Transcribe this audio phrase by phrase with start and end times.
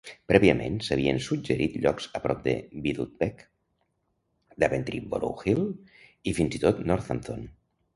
[0.31, 2.55] Prèviament, s'havien suggerit llocs a prop de
[2.87, 3.45] Weedon Bec,
[4.67, 5.65] Daventry-Borough Hill
[6.33, 7.51] i fins i tot Northampton.